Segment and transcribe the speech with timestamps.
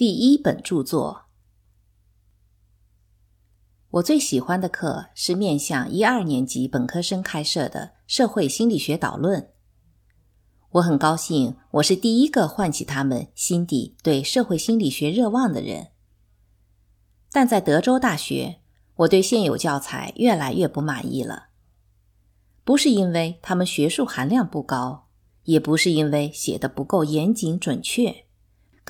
[0.00, 1.26] 第一本著作。
[3.90, 9.50] 我最喜欢的课是面向一二年级本科生开设的社会心理学导论。
[10.70, 15.88] 我很高兴，我是第一个唤起他们心底对社会心理学热望的人。
[17.30, 18.62] 但在德州大学，
[18.94, 21.48] 我对现有教材越来越不满意了。
[22.64, 25.08] 不是因为他们学术含量不高，
[25.42, 28.24] 也不是因为写的不够严谨准确，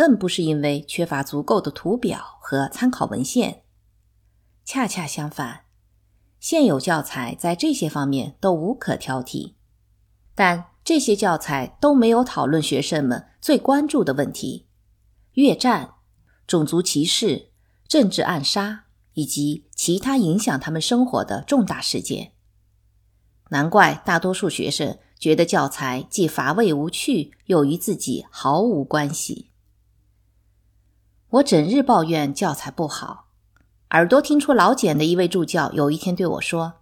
[0.00, 3.64] 更不是因为缺乏足够的图表和参考文献。
[4.64, 5.66] 恰恰相反，
[6.38, 9.56] 现有教材在这些方面都无可挑剔，
[10.34, 14.68] 但这些教材都没有讨论学生们最关注的问题：
[15.34, 15.96] 越战、
[16.46, 17.50] 种族歧视、
[17.86, 22.32] 政治暗杀以及其他影响他们生活的重大事件。
[23.50, 29.49] 难怪大多数学生觉得教材既乏味无趣，又与自己毫无关系。
[31.30, 33.28] 我整日抱怨教材不好。
[33.90, 36.80] 耳朵听出老茧的一位助教有一天对我说：“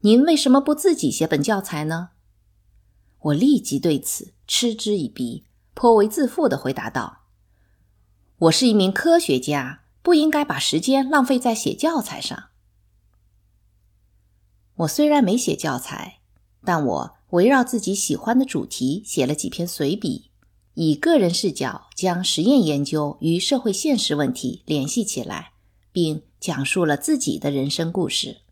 [0.00, 2.10] 您为什么不自己写本教材呢？”
[3.20, 5.44] 我立即对此嗤之以鼻，
[5.74, 7.22] 颇为自负地回答道
[8.38, 12.44] ：“我是一名科学家，不应该把时间浪费在写教材上。”
[14.76, 16.20] 我虽然没写教材，
[16.64, 20.29] 但我围绕自己喜欢的主题写了几篇随笔，
[20.82, 25.52] 以个人视角将实验研究与社会现实问题联系起来。
[25.92, 28.42] 并讲述了自己的人生故事。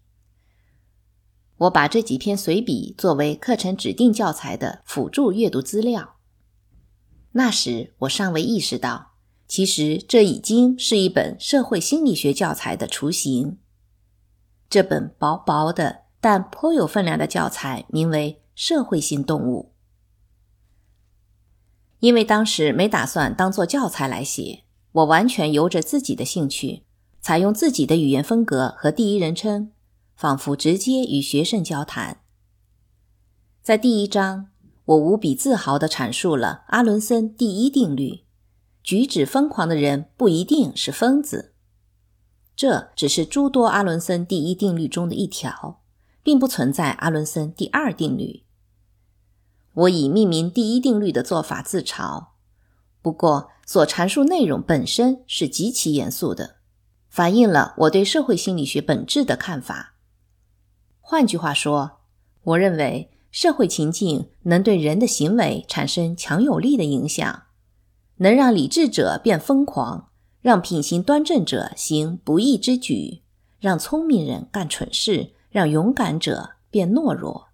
[1.57, 6.17] 我把这几篇随笔作为课程指定教材的辅助阅读资料。
[7.31, 9.13] 那时我尚未意识到，
[9.47, 13.59] 其实这已经是一本社会心理学教材的雏形。
[14.69, 19.73] 这本薄薄的但颇有分量的教材名为《社会性动物》。
[22.01, 26.85] 因为当时没打算当做教材来写，我完全由着自己的兴趣。
[27.21, 29.73] 采用自己的语言风格和第一人称，
[30.15, 32.21] 仿佛直接与学生交谈。
[33.61, 34.47] 在第一章，
[34.85, 38.21] 我无比自豪地阐述了阿伦森第一定律：
[38.83, 41.53] 举止疯狂的人不一定是疯子。
[42.55, 45.83] 这只是诸多阿伦森第一定律中的一条，
[46.23, 48.45] 并不存在阿伦森第二定律。
[49.79, 52.29] 我以命名第一定律的做法自嘲，
[53.01, 56.57] 不过所阐述内容本身是极其严肃的。
[57.09, 59.95] 反映了我对社会心理学本质的看法。
[61.01, 62.01] 换句话说，
[62.43, 67.45] 我认为社会情境能对人的行为产生强有力的影响，
[68.17, 70.11] 能让理智者变疯狂，
[70.41, 73.23] 让品行端正者行不义之举，
[73.61, 77.49] 让聪明人干蠢事，让勇敢者变懦弱。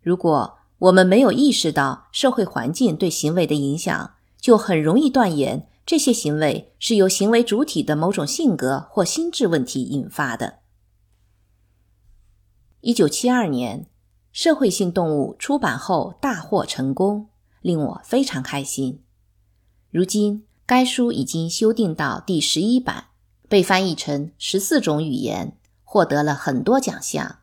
[0.00, 5.68] 如果我们没有意识到社会环境对行为的影响，就很容易断言。
[5.84, 10.58] 这些行为是由行为主体的某种性格或心智问题引发的。
[12.82, 13.84] 一九七二年，
[14.30, 17.28] 《社会性动物》出版后大获成功，
[17.62, 19.02] 令我非常开心。
[19.90, 23.06] 如今，该书已经修订到第十一版，
[23.48, 27.38] 被翻译成十四种语言，获得了很多奖项。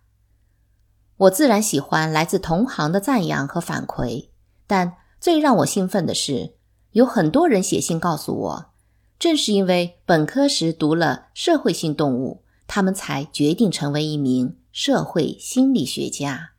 [1.18, 4.28] 我自然喜欢来自同行的赞扬和反馈，
[4.68, 6.56] 但最让我兴奋的是。
[6.92, 8.66] 有很多人写信告诉我，
[9.20, 16.52] 正是因为本科时读了社会性动物，他们才决定成为一名社会心理学家。